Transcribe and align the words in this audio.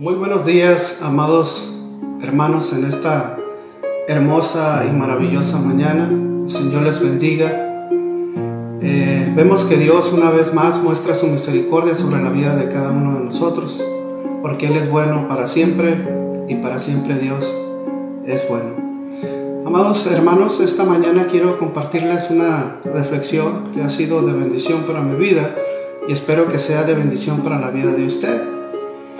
Muy 0.00 0.14
buenos 0.14 0.46
días, 0.46 1.00
amados 1.02 1.74
hermanos, 2.22 2.72
en 2.72 2.84
esta 2.84 3.36
hermosa 4.06 4.84
y 4.88 4.92
maravillosa 4.92 5.58
mañana. 5.58 6.08
El 6.08 6.52
Señor 6.52 6.82
les 6.84 7.00
bendiga. 7.00 7.90
Eh, 8.80 9.32
vemos 9.34 9.64
que 9.64 9.76
Dios 9.76 10.12
una 10.12 10.30
vez 10.30 10.54
más 10.54 10.80
muestra 10.84 11.16
su 11.16 11.26
misericordia 11.26 11.96
sobre 11.96 12.22
la 12.22 12.30
vida 12.30 12.54
de 12.54 12.72
cada 12.72 12.92
uno 12.92 13.18
de 13.18 13.24
nosotros, 13.24 13.82
porque 14.40 14.68
Él 14.68 14.76
es 14.76 14.88
bueno 14.88 15.26
para 15.26 15.48
siempre 15.48 15.96
y 16.48 16.54
para 16.54 16.78
siempre 16.78 17.18
Dios 17.18 17.44
es 18.24 18.48
bueno. 18.48 18.76
Amados 19.66 20.06
hermanos, 20.06 20.60
esta 20.60 20.84
mañana 20.84 21.26
quiero 21.28 21.58
compartirles 21.58 22.30
una 22.30 22.76
reflexión 22.84 23.72
que 23.74 23.82
ha 23.82 23.90
sido 23.90 24.24
de 24.24 24.32
bendición 24.32 24.82
para 24.82 25.00
mi 25.00 25.16
vida 25.16 25.56
y 26.06 26.12
espero 26.12 26.46
que 26.46 26.58
sea 26.58 26.84
de 26.84 26.94
bendición 26.94 27.40
para 27.40 27.58
la 27.58 27.72
vida 27.72 27.90
de 27.90 28.06
usted 28.06 28.57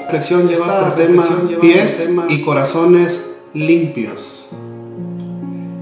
reflexión 0.09 0.49
lleva 0.49 0.81
por 0.81 0.95
tema 0.95 1.27
pies 1.61 2.09
y 2.31 2.41
corazones 2.41 3.27
limpios. 3.53 4.47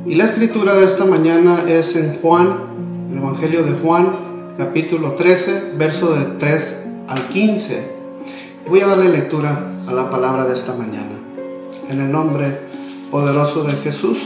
Y 0.04 0.16
la 0.16 0.24
escritura 0.24 0.74
de 0.74 0.84
esta 0.84 1.04
mañana 1.04 1.62
es 1.68 1.94
en 1.94 2.18
Juan, 2.20 3.08
el 3.12 3.18
Evangelio 3.18 3.62
de 3.62 3.78
Juan, 3.78 4.08
capítulo 4.58 5.12
13, 5.12 5.74
verso 5.76 6.12
del 6.12 6.38
3 6.38 6.76
al 7.06 7.28
15. 7.28 7.92
Voy 8.68 8.80
a 8.80 8.88
darle 8.88 9.10
lectura 9.10 9.70
a 9.86 9.92
la 9.92 10.10
palabra 10.10 10.44
de 10.44 10.54
esta 10.54 10.74
mañana. 10.74 11.14
En 11.88 12.00
el 12.00 12.10
nombre 12.10 12.62
poderoso 13.12 13.62
de 13.62 13.74
Jesús, 13.74 14.18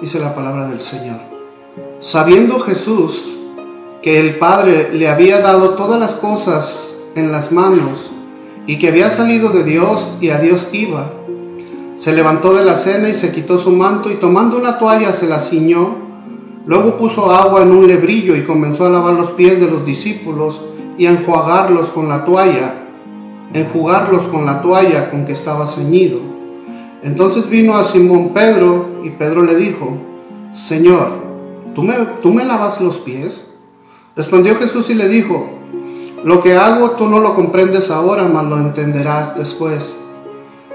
dice 0.00 0.18
la 0.18 0.34
palabra 0.34 0.66
del 0.66 0.80
Señor. 0.80 1.20
Sabiendo 2.00 2.58
Jesús 2.58 3.22
que 4.02 4.18
el 4.18 4.36
Padre 4.38 4.92
le 4.92 5.08
había 5.08 5.38
dado 5.38 5.74
todas 5.74 6.00
las 6.00 6.10
cosas 6.12 6.96
en 7.14 7.30
las 7.30 7.52
manos, 7.52 8.11
y 8.66 8.78
que 8.78 8.88
había 8.88 9.10
salido 9.10 9.50
de 9.50 9.64
Dios 9.64 10.08
y 10.20 10.30
a 10.30 10.38
Dios 10.38 10.68
iba. 10.72 11.10
Se 11.96 12.12
levantó 12.12 12.54
de 12.54 12.64
la 12.64 12.76
cena 12.76 13.08
y 13.08 13.14
se 13.14 13.32
quitó 13.32 13.58
su 13.58 13.70
manto 13.70 14.10
y 14.10 14.14
tomando 14.14 14.56
una 14.56 14.78
toalla 14.78 15.12
se 15.12 15.28
la 15.28 15.40
ciñó. 15.40 15.96
Luego 16.66 16.96
puso 16.96 17.30
agua 17.30 17.62
en 17.62 17.72
un 17.72 17.86
lebrillo 17.86 18.36
y 18.36 18.44
comenzó 18.44 18.86
a 18.86 18.90
lavar 18.90 19.14
los 19.14 19.30
pies 19.32 19.60
de 19.60 19.70
los 19.70 19.84
discípulos 19.84 20.60
y 20.96 21.06
a 21.06 21.10
enjuagarlos 21.10 21.88
con 21.88 22.08
la 22.08 22.24
toalla, 22.24 22.74
enjugarlos 23.52 24.22
con 24.28 24.46
la 24.46 24.62
toalla 24.62 25.10
con 25.10 25.26
que 25.26 25.32
estaba 25.32 25.66
ceñido. 25.66 26.20
Entonces 27.02 27.48
vino 27.48 27.76
a 27.76 27.84
Simón 27.84 28.30
Pedro 28.30 29.00
y 29.04 29.10
Pedro 29.10 29.42
le 29.42 29.56
dijo, 29.56 29.96
Señor, 30.54 31.08
¿tú 31.74 31.82
me, 31.82 31.94
¿tú 32.22 32.32
me 32.32 32.44
lavas 32.44 32.80
los 32.80 32.98
pies? 32.98 33.52
Respondió 34.14 34.54
Jesús 34.56 34.88
y 34.90 34.94
le 34.94 35.08
dijo, 35.08 35.61
lo 36.24 36.40
que 36.40 36.54
hago 36.54 36.92
tú 36.92 37.08
no 37.08 37.18
lo 37.18 37.34
comprendes 37.34 37.90
ahora, 37.90 38.28
mas 38.32 38.44
lo 38.44 38.56
entenderás 38.56 39.36
después. 39.36 39.94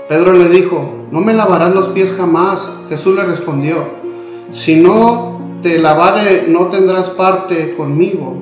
Pedro 0.10 0.34
le 0.34 0.50
dijo, 0.50 1.06
no 1.10 1.22
me 1.22 1.34
lavarás 1.34 1.74
los 1.74 1.90
pies 1.90 2.14
jamás. 2.18 2.70
Jesús 2.90 3.16
le 3.16 3.24
respondió, 3.24 3.78
si 4.52 4.76
no 4.76 5.40
te 5.62 5.80
lavare, 5.80 6.46
no 6.50 6.68
tendrás 6.68 7.10
parte 7.12 7.76
conmigo. 7.76 8.36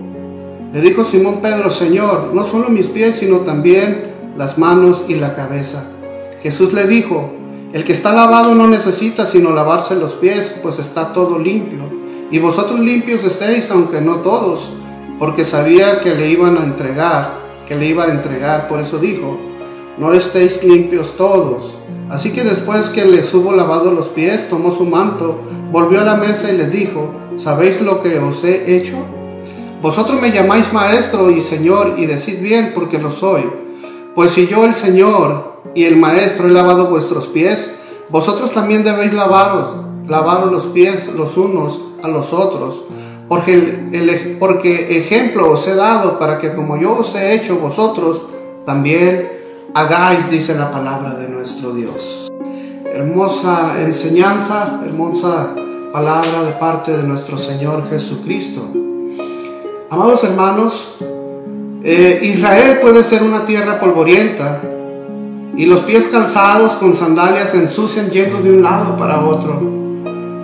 Le 0.74 0.82
dijo 0.82 1.04
Simón 1.06 1.42
Pedro, 1.42 1.70
Señor, 1.70 2.32
no 2.34 2.46
solo 2.46 2.70
mis 2.70 2.88
pies, 2.88 3.18
sino 3.20 3.38
también 3.38 4.14
las 4.36 4.58
manos 4.58 5.06
y 5.08 5.16
la 5.16 5.36
cabeza. 5.36 5.84
Jesús 6.42 6.74
le 6.74 6.86
dijo, 6.86 7.32
el 7.72 7.84
que 7.84 7.94
está 7.94 8.14
lavado 8.14 8.56
no 8.56 8.68
necesita 8.68 9.26
sino 9.28 9.52
lavarse 9.52 9.96
los 9.96 10.14
pies, 10.14 10.56
pues 10.64 10.80
está 10.80 11.14
todo 11.14 11.38
limpio. 11.38 11.82
Y 12.32 12.40
vosotros 12.40 12.80
limpios 12.80 13.24
estéis, 13.24 13.70
aunque 13.70 14.02
no 14.02 14.16
todos 14.18 14.70
porque 15.20 15.46
sabía 15.46 16.02
que 16.02 16.14
le 16.14 16.30
iban 16.30 16.58
a 16.58 16.64
entregar, 16.64 17.40
que 17.68 17.76
le 17.76 17.88
iba 17.88 18.06
a 18.06 18.12
entregar, 18.12 18.68
por 18.68 18.80
eso 18.80 18.98
dijo, 18.98 19.38
no 19.98 20.14
estéis 20.14 20.64
limpios 20.64 21.16
todos. 21.16 21.74
Así 22.10 22.32
que 22.32 22.44
después 22.44 22.90
que 22.90 23.06
les 23.06 23.34
hubo 23.34 23.54
lavado 23.54 23.92
los 23.92 24.08
pies, 24.08 24.50
tomó 24.50 24.76
su 24.76 24.86
manto, 24.86 25.40
volvió 25.72 26.02
a 26.02 26.04
la 26.04 26.16
mesa 26.16 26.52
y 26.52 26.58
les 26.58 26.72
dijo, 26.72 27.12
¿sabéis 27.38 27.82
lo 27.82 28.04
que 28.04 28.20
os 28.20 28.44
he 28.44 28.76
hecho? 28.76 28.98
Vosotros 29.82 30.22
me 30.22 30.32
llamáis 30.32 30.72
maestro 30.74 31.32
y 31.32 31.42
señor 31.42 31.96
y 31.98 32.06
decís 32.06 32.42
bien 32.42 32.72
porque 32.76 33.00
lo 33.00 33.12
soy. 33.12 33.44
Pues 34.14 34.32
si 34.32 34.48
yo 34.48 34.66
el 34.66 34.76
señor 34.76 35.62
y 35.74 35.86
el 35.86 35.98
maestro 35.98 36.48
he 36.48 36.52
lavado 36.52 36.88
vuestros 36.88 37.28
pies, 37.28 37.72
vosotros 38.10 38.52
también 38.54 38.84
debéis 38.84 39.14
lavaros, 39.14 39.78
lavaros 40.08 40.52
los 40.52 40.66
pies 40.68 41.08
los 41.08 41.36
unos 41.38 41.80
a 42.04 42.08
los 42.08 42.32
otros 42.34 42.86
porque, 43.28 43.54
el, 43.92 44.38
porque 44.40 45.00
ejemplo 45.00 45.52
os 45.52 45.68
he 45.68 45.76
dado 45.76 46.20
para 46.20 46.40
que 46.40 46.54
como 46.54 46.78
yo 46.78 46.98
os 46.98 47.16
he 47.16 47.34
hecho 47.34 47.58
vosotros, 47.58 48.22
también 48.66 49.30
hagáis, 49.74 50.30
dice 50.30 50.56
la 50.56 50.72
palabra 50.72 51.16
de 51.16 51.30
nuestro 51.30 51.72
Dios. 51.72 52.32
Hermosa 52.86 53.82
enseñanza, 53.82 54.82
hermosa 54.86 55.54
palabra 55.92 56.44
de 56.44 56.52
parte 56.54 56.96
de 56.96 57.04
nuestro 57.04 57.38
Señor 57.38 57.90
Jesucristo. 57.90 58.62
Amados 59.90 60.24
hermanos, 60.24 60.96
eh, 61.84 62.20
Israel 62.24 62.80
puede 62.82 63.04
ser 63.04 63.24
una 63.24 63.46
tierra 63.46 63.80
polvorienta 63.80 64.62
y 65.58 65.66
los 65.66 65.80
pies 65.82 66.08
calzados 66.08 66.74
con 66.74 66.96
sandalias 66.96 67.54
ensucian 67.54 68.10
yendo 68.10 68.42
de 68.42 68.52
un 68.52 68.64
lado 68.64 68.98
para 68.98 69.26
otro. 69.26 69.62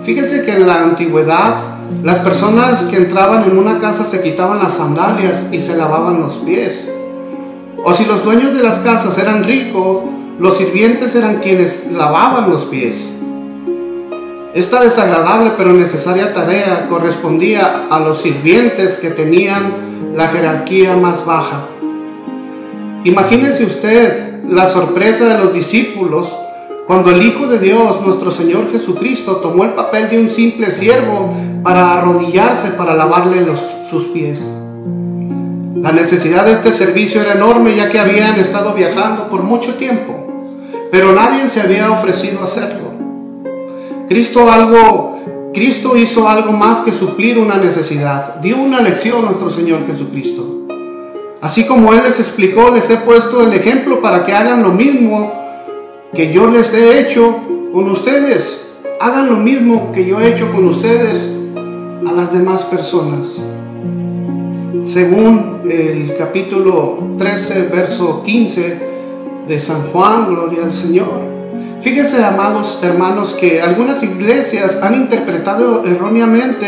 Fíjese 0.02 0.44
que 0.44 0.52
en 0.52 0.66
la 0.66 0.82
antigüedad 0.82 1.71
las 2.02 2.18
personas 2.18 2.84
que 2.84 2.96
entraban 2.96 3.44
en 3.44 3.56
una 3.56 3.78
casa 3.78 4.04
se 4.04 4.22
quitaban 4.22 4.58
las 4.58 4.74
sandalias 4.74 5.46
y 5.52 5.60
se 5.60 5.76
lavaban 5.76 6.20
los 6.20 6.34
pies. 6.38 6.88
O 7.84 7.92
si 7.92 8.04
los 8.04 8.24
dueños 8.24 8.54
de 8.54 8.62
las 8.62 8.78
casas 8.78 9.16
eran 9.18 9.44
ricos, 9.44 10.02
los 10.38 10.56
sirvientes 10.56 11.14
eran 11.14 11.36
quienes 11.36 11.90
lavaban 11.92 12.50
los 12.50 12.64
pies. 12.64 12.94
Esta 14.54 14.82
desagradable 14.82 15.52
pero 15.56 15.72
necesaria 15.72 16.32
tarea 16.34 16.86
correspondía 16.88 17.86
a 17.88 18.00
los 18.00 18.20
sirvientes 18.20 18.96
que 18.96 19.10
tenían 19.10 20.14
la 20.16 20.28
jerarquía 20.28 20.96
más 20.96 21.24
baja. 21.24 21.66
Imagínese 23.04 23.64
usted 23.64 24.42
la 24.48 24.68
sorpresa 24.68 25.24
de 25.24 25.44
los 25.44 25.54
discípulos 25.54 26.28
cuando 26.92 27.10
el 27.10 27.22
Hijo 27.22 27.46
de 27.46 27.58
Dios, 27.58 28.02
nuestro 28.04 28.30
Señor 28.30 28.70
Jesucristo, 28.70 29.36
tomó 29.36 29.64
el 29.64 29.70
papel 29.70 30.10
de 30.10 30.20
un 30.20 30.28
simple 30.28 30.70
siervo 30.70 31.32
para 31.62 31.94
arrodillarse 31.94 32.72
para 32.72 32.92
lavarle 32.92 33.46
los, 33.46 33.58
sus 33.90 34.08
pies. 34.08 34.40
La 35.74 35.90
necesidad 35.92 36.44
de 36.44 36.52
este 36.52 36.70
servicio 36.70 37.22
era 37.22 37.32
enorme 37.32 37.74
ya 37.74 37.88
que 37.88 37.98
habían 37.98 38.38
estado 38.38 38.74
viajando 38.74 39.30
por 39.30 39.42
mucho 39.42 39.76
tiempo, 39.76 40.12
pero 40.90 41.14
nadie 41.14 41.48
se 41.48 41.62
había 41.62 41.90
ofrecido 41.90 42.40
a 42.40 42.44
hacerlo. 42.44 42.90
Cristo 44.06 44.52
algo, 44.52 45.50
Cristo 45.54 45.96
hizo 45.96 46.28
algo 46.28 46.52
más 46.52 46.80
que 46.80 46.92
suplir 46.92 47.38
una 47.38 47.56
necesidad. 47.56 48.34
Dio 48.42 48.58
una 48.58 48.82
lección 48.82 49.24
a 49.24 49.28
nuestro 49.28 49.48
Señor 49.48 49.86
Jesucristo. 49.86 50.66
Así 51.40 51.64
como 51.64 51.94
Él 51.94 52.02
les 52.04 52.20
explicó, 52.20 52.68
les 52.68 52.90
he 52.90 52.98
puesto 52.98 53.42
el 53.42 53.54
ejemplo 53.54 54.02
para 54.02 54.26
que 54.26 54.34
hagan 54.34 54.62
lo 54.62 54.72
mismo 54.72 55.41
que 56.14 56.32
yo 56.32 56.50
les 56.50 56.72
he 56.74 57.00
hecho 57.00 57.36
con 57.72 57.90
ustedes. 57.90 58.68
Hagan 59.00 59.30
lo 59.30 59.36
mismo 59.36 59.92
que 59.92 60.06
yo 60.06 60.20
he 60.20 60.34
hecho 60.34 60.52
con 60.52 60.66
ustedes 60.66 61.32
a 62.06 62.12
las 62.12 62.32
demás 62.32 62.62
personas. 62.64 63.38
Según 64.84 65.62
el 65.70 66.14
capítulo 66.16 66.98
13, 67.18 67.68
verso 67.72 68.22
15 68.24 68.78
de 69.48 69.60
San 69.60 69.82
Juan, 69.92 70.26
gloria 70.28 70.64
al 70.64 70.74
Señor. 70.74 71.32
Fíjense, 71.80 72.22
amados 72.22 72.78
hermanos, 72.82 73.34
que 73.40 73.62
algunas 73.62 74.02
iglesias 74.02 74.78
han 74.82 74.94
interpretado 74.94 75.84
erróneamente 75.84 76.66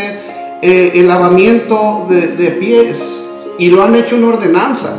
eh, 0.61 0.91
el 0.95 1.07
lavamiento 1.07 2.07
de, 2.09 2.51
pies 2.59 3.21
y 3.59 3.69
lo 3.69 3.83
han 3.83 3.95
hecho 3.95 4.15
una 4.17 4.27
ordenanza. 4.27 4.97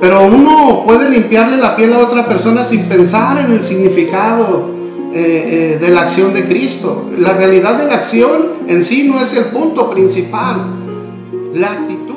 Pero 0.00 0.26
uno 0.26 0.82
puede 0.84 1.10
limpiarle 1.10 1.56
la 1.56 1.74
piel 1.74 1.92
a 1.92 1.98
otra 1.98 2.28
persona 2.28 2.64
sin 2.64 2.84
pensar 2.84 3.38
en 3.38 3.52
el 3.52 3.64
significado 3.64 4.70
eh, 5.12 5.74
eh, 5.74 5.78
de 5.80 5.90
la 5.90 6.02
acción 6.02 6.32
de 6.32 6.44
Cristo. 6.44 7.10
La 7.18 7.32
realidad 7.32 7.78
de 7.78 7.86
la 7.86 7.96
acción 7.96 8.58
en 8.68 8.84
sí 8.84 9.08
no 9.08 9.20
es 9.20 9.34
el 9.34 9.46
punto 9.46 9.90
principal. 9.90 10.66
La 11.54 11.72
actitud 11.72 12.07